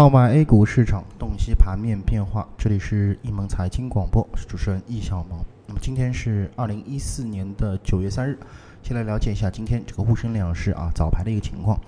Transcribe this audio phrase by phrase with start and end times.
[0.00, 5.38] 号码 A 股市场洞悉盘面变化，这里是易盟财经广播，我是主持人易小萌。
[5.66, 8.38] 那么今天是二零一四年的九月三日，
[8.82, 11.78] 先来了解一下今天这个沪深两市啊早盘的一个情况。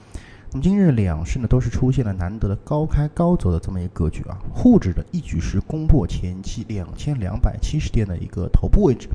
[0.54, 9.08] 那么今日两市呢都是出现了难得的高开高走的这么一个格局啊，沪指的一举是攻破前期两千两百七十点的一个头部位置，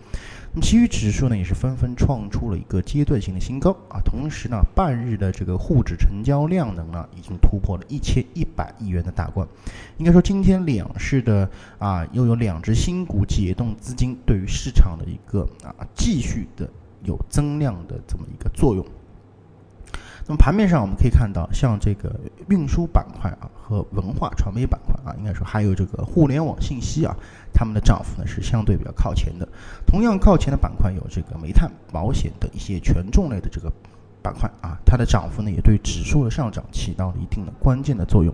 [0.52, 9.47] 那么其余指数呢也是纷纷创出了一个阶段性的新高啊，同时呢半日的这个沪指成交量能呢已经突破了一千一百亿元的大关，
[9.97, 16.67] 应该说今天两市的啊又有两只新股解冻资金，对于市场的一个啊继续的
[17.04, 18.84] 有增量的这么一个作用。
[20.27, 22.13] 那么盘面上我们可以看到，像这个
[22.49, 27.16] 运输板块啊和文化传媒板块啊，应该说还有这个互联网信息啊，
[27.54, 29.48] 它们的涨幅呢是相对比较靠前的。
[29.85, 33.71] 同样靠前的板块有这个煤炭、保险等一些权重类的这个
[34.27, 38.34] 板块啊，它的涨幅呢也对指数的上涨起到了一定的关键的作用。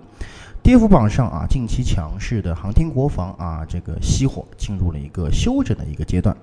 [0.63, 6.35] 跌幅榜上啊，近期强势的航天国防啊，这个熄火进入了一个休整的一个阶段。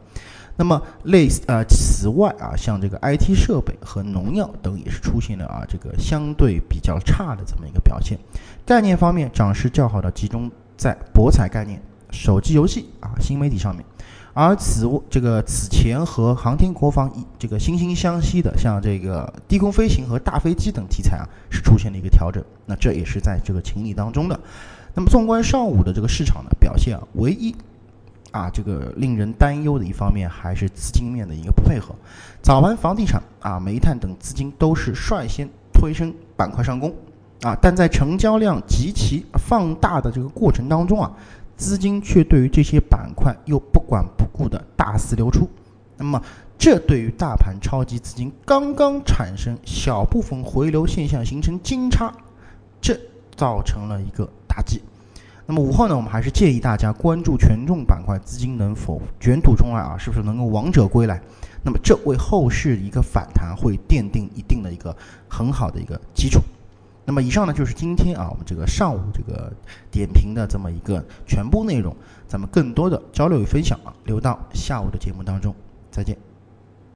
[0.56, 8.18] 那么类似呃，此外啊，像这个 IT 设备和农药等也是出现了啊，这个相对比较差的这么一个表现。
[8.66, 11.80] 概念方面，涨势较好的集中在博彩概念、
[12.10, 13.84] 手机游戏啊、新媒体上面。
[14.40, 22.42] 而此这个此前和航天国防一这个惺惺相惜的，像这个低空飞行和大飞机等题材啊，是出现了一个调整。
[22.64, 24.40] 那这也是在这个情理当中的。
[24.94, 27.54] 那么纵观上午的这个市场呢，表现啊，唯一。
[28.30, 31.94] 啊，这个令人担忧的一方面还是资金面的一个不配合。
[32.40, 36.94] 早盘房地产啊、煤炭等资金都是率先推升板块上攻
[37.42, 41.10] 啊，但在成交量极其放大的这个过程当中啊，
[41.60, 45.46] 资金却对于这些板块又不管不顾的大肆流出。
[45.98, 46.20] 那么，
[46.58, 52.10] 这对于大盘超级资金刚刚产生小部分回流现象形成金叉，
[52.80, 52.98] 这
[53.36, 54.80] 造成了一个打击。
[55.44, 61.20] 那么午后呢，我们还是建议大家关注权重板块资金能否卷土重来啊，是不是能够王者归来？
[61.62, 64.96] 那么这为后市一个反弹会奠定一定的一个
[65.28, 66.40] 很好的一个基础。
[67.10, 69.52] 那么以上呢就是今天啊我们这个上午这个
[69.90, 71.92] 点评的这么一个全部内容，
[72.28, 75.52] 咱们更多的交流与分享啊留到下午的节目当中，
[75.90, 76.16] 再见。